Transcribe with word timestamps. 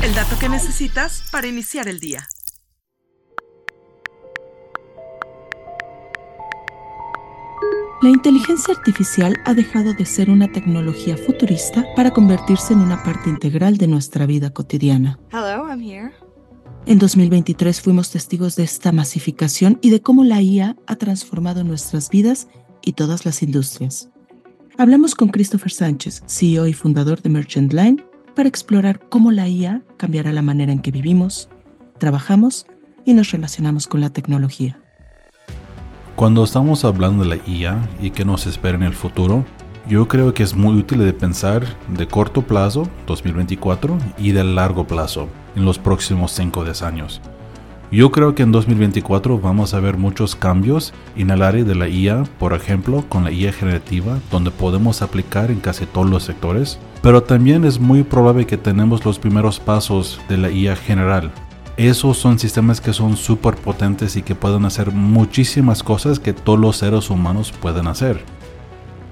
El 0.00 0.14
dato 0.14 0.38
que 0.38 0.48
necesitas 0.48 1.24
para 1.32 1.48
iniciar 1.48 1.88
el 1.88 1.98
día. 1.98 2.28
La 8.00 8.10
inteligencia 8.10 8.74
artificial 8.74 9.34
ha 9.44 9.54
dejado 9.54 9.92
de 9.92 10.06
ser 10.06 10.30
una 10.30 10.52
tecnología 10.52 11.16
futurista 11.16 11.84
para 11.96 12.12
convertirse 12.12 12.74
en 12.74 12.78
una 12.78 13.02
parte 13.02 13.28
integral 13.28 13.76
de 13.76 13.88
nuestra 13.88 14.24
vida 14.24 14.50
cotidiana. 14.50 15.18
Hello, 15.32 15.66
I'm 15.68 15.80
here. 15.80 16.12
En 16.86 17.00
2023 17.00 17.80
fuimos 17.80 18.12
testigos 18.12 18.54
de 18.54 18.62
esta 18.62 18.92
masificación 18.92 19.80
y 19.82 19.90
de 19.90 20.00
cómo 20.00 20.22
la 20.22 20.40
IA 20.40 20.76
ha 20.86 20.94
transformado 20.94 21.64
nuestras 21.64 22.08
vidas 22.08 22.46
y 22.82 22.92
todas 22.92 23.26
las 23.26 23.42
industrias. 23.42 24.10
Hablamos 24.76 25.16
con 25.16 25.30
Christopher 25.30 25.72
Sánchez, 25.72 26.22
CEO 26.28 26.68
y 26.68 26.72
fundador 26.72 27.20
de 27.20 27.30
Merchant 27.30 27.72
Line, 27.72 28.04
para 28.38 28.48
explorar 28.48 29.00
cómo 29.00 29.32
la 29.32 29.48
IA 29.48 29.82
cambiará 29.96 30.30
la 30.30 30.42
manera 30.42 30.70
en 30.70 30.80
que 30.80 30.92
vivimos, 30.92 31.48
trabajamos 31.98 32.66
y 33.04 33.12
nos 33.12 33.32
relacionamos 33.32 33.88
con 33.88 34.00
la 34.00 34.10
tecnología. 34.10 34.78
Cuando 36.14 36.44
estamos 36.44 36.84
hablando 36.84 37.24
de 37.24 37.30
la 37.30 37.48
IA 37.48 37.88
y 38.00 38.10
qué 38.10 38.24
nos 38.24 38.46
espera 38.46 38.76
en 38.76 38.84
el 38.84 38.94
futuro, 38.94 39.44
yo 39.88 40.06
creo 40.06 40.34
que 40.34 40.44
es 40.44 40.54
muy 40.54 40.76
útil 40.76 41.00
de 41.00 41.12
pensar 41.12 41.64
de 41.88 42.06
corto 42.06 42.42
plazo, 42.42 42.88
2024, 43.08 43.98
y 44.18 44.30
de 44.30 44.44
largo 44.44 44.86
plazo, 44.86 45.26
en 45.56 45.64
los 45.64 45.80
próximos 45.80 46.30
5 46.30 46.60
o 46.60 46.64
10 46.64 46.82
años. 46.82 47.20
Yo 47.90 48.10
creo 48.10 48.34
que 48.34 48.42
en 48.42 48.52
2024 48.52 49.40
vamos 49.40 49.72
a 49.72 49.80
ver 49.80 49.96
muchos 49.96 50.36
cambios 50.36 50.92
en 51.16 51.30
el 51.30 51.40
área 51.40 51.64
de 51.64 51.74
la 51.74 51.88
IA, 51.88 52.24
por 52.38 52.52
ejemplo, 52.52 53.02
con 53.08 53.24
la 53.24 53.32
IA 53.32 53.50
generativa, 53.50 54.18
donde 54.30 54.50
podemos 54.50 55.00
aplicar 55.00 55.50
en 55.50 55.60
casi 55.60 55.86
todos 55.86 56.10
los 56.10 56.22
sectores, 56.22 56.78
pero 57.02 57.22
también 57.22 57.64
es 57.64 57.80
muy 57.80 58.02
probable 58.02 58.46
que 58.46 58.58
tenemos 58.58 59.06
los 59.06 59.18
primeros 59.18 59.58
pasos 59.58 60.20
de 60.28 60.36
la 60.36 60.50
IA 60.50 60.76
general. 60.76 61.32
Esos 61.78 62.18
son 62.18 62.38
sistemas 62.38 62.82
que 62.82 62.92
son 62.92 63.16
súper 63.16 63.54
potentes 63.54 64.16
y 64.16 64.22
que 64.22 64.34
pueden 64.34 64.66
hacer 64.66 64.90
muchísimas 64.90 65.82
cosas 65.82 66.18
que 66.18 66.34
todos 66.34 66.58
los 66.58 66.76
seres 66.76 67.08
humanos 67.08 67.52
pueden 67.52 67.86
hacer. 67.86 68.22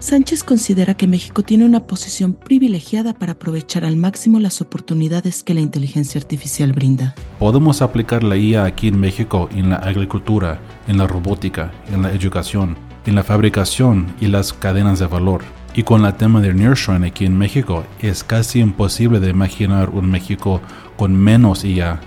Sánchez 0.00 0.44
considera 0.44 0.94
que 0.94 1.06
México 1.06 1.42
tiene 1.42 1.66
una 1.66 1.86
posición 1.86 2.32
privilegiada 2.32 3.12
para 3.12 3.32
aprovechar 3.32 3.84
al 3.84 3.98
máximo 3.98 4.40
las 4.40 4.62
oportunidades 4.62 5.42
que 5.42 5.52
la 5.52 5.60
inteligencia 5.60 6.18
artificial 6.18 6.72
brinda. 6.72 7.14
Podemos 7.38 7.82
aplicar 7.82 8.24
la 8.24 8.38
IA 8.38 8.64
aquí 8.64 8.88
en 8.88 8.98
México 8.98 9.50
en 9.52 9.68
la 9.68 9.76
agricultura, 9.76 10.58
en 10.88 10.96
la 10.96 11.06
robótica, 11.06 11.70
en 11.92 12.00
la 12.00 12.12
educación, 12.12 12.78
en 13.04 13.14
la 13.14 13.24
fabricación 13.24 14.06
y 14.22 14.28
las 14.28 14.54
cadenas 14.54 15.00
de 15.00 15.06
valor. 15.06 15.42
Y 15.74 15.82
con 15.82 16.06
el 16.06 16.14
tema 16.14 16.40
de 16.40 16.54
nearshoring 16.54 17.04
aquí 17.04 17.26
en 17.26 17.36
México, 17.36 17.84
es 18.00 18.24
casi 18.24 18.60
imposible 18.60 19.20
de 19.20 19.28
imaginar 19.28 19.90
un 19.90 20.10
México 20.10 20.62
con 20.96 21.14
menos 21.14 21.62
IA 21.62 22.00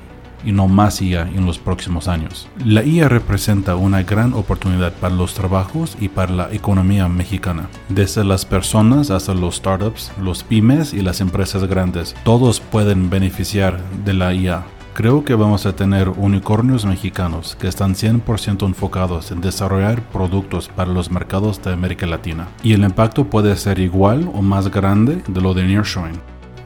y 0.45 0.52
no 0.52 0.67
más 0.67 1.02
IA 1.02 1.23
en 1.23 1.45
los 1.45 1.59
próximos 1.59 2.08
años. 2.08 2.47
La 2.66 2.83
IA 2.83 3.09
representa 3.09 3.75
una 3.75 4.03
gran 4.03 4.33
oportunidad 4.33 4.94
para 4.94 5.16
los 5.16 5.33
trabajos 5.33 5.97
y 6.00 6.09
para 6.09 6.33
la 6.33 6.53
economía 6.53 7.08
mexicana. 7.08 7.69
Desde 7.89 8.23
las 8.23 8.45
personas 8.45 9.11
hasta 9.11 9.33
los 9.33 9.55
startups, 9.55 10.11
los 10.22 10.44
pymes 10.44 10.94
y 10.94 11.02
las 11.02 11.22
empresas 11.22 11.66
grandes, 11.66 12.16
todos 12.23 12.59
pueden 12.59 13.09
beneficiar 13.09 13.80
de 14.05 14.13
la 14.13 14.33
IA. 14.33 14.66
Creo 14.94 15.25
que 15.25 15.33
vamos 15.33 15.66
a 15.66 15.75
tener 15.75 16.08
unicornios 16.09 16.85
mexicanos 16.85 17.57
que 17.59 17.67
están 17.67 17.95
100% 17.95 18.63
enfocados 18.67 19.31
en 19.31 19.41
desarrollar 19.41 20.03
productos 20.09 20.69
para 20.69 20.91
los 20.91 21.09
mercados 21.09 21.59
de 21.63 21.73
América 21.73 22.05
Latina. 22.05 22.47
Y 22.61 22.73
el 22.73 22.83
impacto 22.83 23.25
puede 23.25 23.55
ser 23.57 23.80
igual 23.80 24.30
o 24.35 24.44
más 24.44 24.69
grande 24.69 25.23
de 25.28 25.41
lo 25.41 25.55
de 25.55 25.63
nearshoring. 25.63 26.22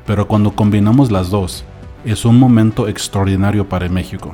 Pero 0.05 0.27
cuando 0.27 0.51
combinamos 0.51 1.09
las 1.09 1.29
dos, 1.29 1.63
es 2.07 2.23
un 2.23 2.39
momento 2.39 2.87
extraordinario 2.87 3.67
para 3.67 3.89
México, 3.89 4.33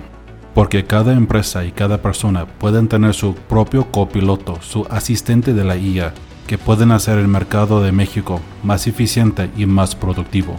porque 0.53 0.85
cada 0.85 1.13
empresa 1.13 1.65
y 1.65 1.71
cada 1.71 2.03
persona 2.03 2.45
pueden 2.45 2.87
tener 2.87 3.15
su 3.15 3.33
propio 3.33 3.91
copiloto, 3.91 4.59
su 4.61 4.85
asistente 4.91 5.55
de 5.55 5.63
la 5.63 5.75
IA, 5.75 6.13
que 6.45 6.59
pueden 6.59 6.91
hacer 6.91 7.17
el 7.17 7.27
mercado 7.27 7.81
de 7.81 7.91
México 7.91 8.41
más 8.61 8.85
eficiente 8.85 9.49
y 9.57 9.65
más 9.65 9.95
productivo. 9.95 10.55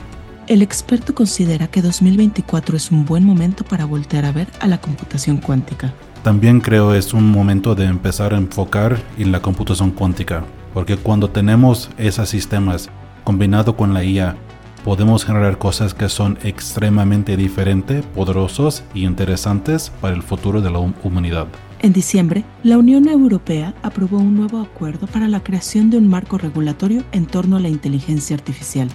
El 0.49 0.61
experto 0.61 1.15
considera 1.15 1.69
que 1.69 1.83
2024 1.83 2.77
es 2.77 2.91
un 2.91 3.05
buen 3.05 3.25
momento 3.25 3.63
para 3.63 3.85
voltear 3.85 4.25
a 4.25 4.33
ver 4.33 4.49
a 4.59 4.67
la 4.67 4.81
computación 4.81 5.37
cuántica. 5.37 5.95
También 6.25 6.61
creo 6.61 6.95
es 6.95 7.15
un 7.15 7.31
momento 7.31 7.77
de 7.77 7.85
empezar 7.85 8.35
a 8.35 8.39
enfocar 8.39 9.01
en 9.19 9.31
la 9.31 9.41
computación 9.41 9.93
cuántica, 9.93 10.45
porque 10.73 10.97
cuando 10.97 11.31
tenemos 11.31 11.91
esos 11.97 12.29
sistemas 12.29 12.91
combinado 13.23 13.77
con 13.77 13.95
la 13.95 14.03
IA, 14.03 14.37
podemos 14.85 15.25
generar 15.25 15.57
cosas 15.57 15.95
que 15.95 16.11
son 16.11 16.39
extremadamente 16.43 17.39
diferentes, 17.39 18.05
poderosos 18.05 18.85
y 18.93 19.07
interesantes 19.07 19.91
para 20.01 20.15
el 20.15 20.23
futuro 20.23 20.61
de 20.61 20.71
la 20.71 20.79
humanidad. 20.79 21.47
En 21.81 21.95
diciembre, 21.95 22.45
la 22.63 22.77
Unión 22.77 23.09
Europea 23.09 23.75
aprobó 23.83 24.19
un 24.19 24.37
nuevo 24.37 24.61
acuerdo 24.61 25.07
para 25.07 25.27
la 25.27 25.43
creación 25.43 25.89
de 25.89 25.97
un 25.97 26.09
marco 26.09 26.37
regulatorio 26.37 27.03
en 27.13 27.25
torno 27.27 27.57
a 27.57 27.61
la 27.61 27.69
inteligencia 27.69 28.37
artificial. 28.37 28.89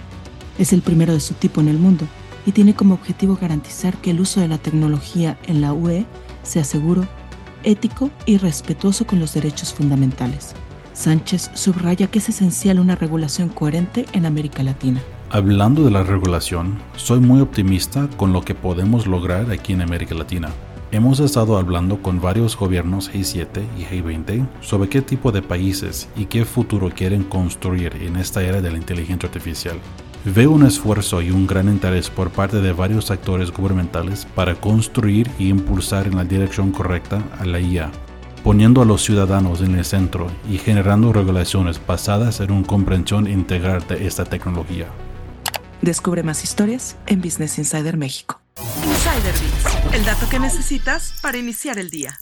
Es 0.58 0.72
el 0.72 0.80
primero 0.80 1.12
de 1.12 1.20
su 1.20 1.34
tipo 1.34 1.60
en 1.60 1.68
el 1.68 1.78
mundo 1.78 2.06
y 2.46 2.52
tiene 2.52 2.74
como 2.74 2.94
objetivo 2.94 3.36
garantizar 3.40 3.96
que 3.96 4.12
el 4.12 4.20
uso 4.20 4.40
de 4.40 4.48
la 4.48 4.58
tecnología 4.58 5.38
en 5.46 5.60
la 5.60 5.72
UE 5.72 6.06
sea 6.44 6.64
seguro, 6.64 7.06
ético 7.64 8.10
y 8.26 8.38
respetuoso 8.38 9.06
con 9.06 9.18
los 9.18 9.34
derechos 9.34 9.74
fundamentales. 9.74 10.54
Sánchez 10.92 11.50
subraya 11.54 12.06
que 12.06 12.20
es 12.20 12.28
esencial 12.28 12.78
una 12.78 12.94
regulación 12.94 13.48
coherente 13.48 14.06
en 14.12 14.26
América 14.26 14.62
Latina. 14.62 15.00
Hablando 15.32 15.84
de 15.84 15.92
la 15.92 16.02
regulación, 16.02 16.80
soy 16.96 17.20
muy 17.20 17.40
optimista 17.40 18.08
con 18.16 18.32
lo 18.32 18.42
que 18.42 18.56
podemos 18.56 19.06
lograr 19.06 19.48
aquí 19.52 19.72
en 19.72 19.80
América 19.80 20.12
Latina. 20.12 20.48
Hemos 20.90 21.20
estado 21.20 21.56
hablando 21.56 22.02
con 22.02 22.20
varios 22.20 22.56
gobiernos 22.56 23.08
G7 23.12 23.62
y 23.78 23.84
G20 23.84 24.48
sobre 24.60 24.88
qué 24.88 25.02
tipo 25.02 25.30
de 25.30 25.40
países 25.40 26.08
y 26.16 26.24
qué 26.24 26.44
futuro 26.44 26.90
quieren 26.90 27.22
construir 27.22 27.94
en 28.02 28.16
esta 28.16 28.42
era 28.42 28.60
de 28.60 28.72
la 28.72 28.78
inteligencia 28.78 29.28
artificial. 29.28 29.78
Veo 30.24 30.50
un 30.50 30.66
esfuerzo 30.66 31.22
y 31.22 31.30
un 31.30 31.46
gran 31.46 31.68
interés 31.68 32.10
por 32.10 32.30
parte 32.30 32.60
de 32.60 32.72
varios 32.72 33.12
actores 33.12 33.52
gubernamentales 33.52 34.26
para 34.34 34.56
construir 34.56 35.30
y 35.38 35.48
impulsar 35.48 36.08
en 36.08 36.16
la 36.16 36.24
dirección 36.24 36.72
correcta 36.72 37.22
a 37.38 37.44
la 37.44 37.60
IA, 37.60 37.92
poniendo 38.42 38.82
a 38.82 38.84
los 38.84 39.04
ciudadanos 39.04 39.60
en 39.60 39.76
el 39.76 39.84
centro 39.84 40.26
y 40.50 40.58
generando 40.58 41.12
regulaciones 41.12 41.80
basadas 41.86 42.40
en 42.40 42.50
una 42.50 42.66
comprensión 42.66 43.28
integral 43.28 43.86
de 43.86 44.08
esta 44.08 44.24
tecnología. 44.24 44.88
Descubre 45.82 46.22
más 46.22 46.44
historias 46.44 46.96
en 47.06 47.22
Business 47.22 47.58
Insider 47.58 47.96
México. 47.96 48.40
Insider 48.84 49.34
Bits, 49.34 49.94
el 49.94 50.04
dato 50.04 50.28
que 50.28 50.38
necesitas 50.38 51.14
para 51.22 51.38
iniciar 51.38 51.78
el 51.78 51.88
día. 51.88 52.18